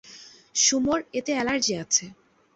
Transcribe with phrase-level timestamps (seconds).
[0.55, 2.05] সুমোর এতে এলার্জি আছে।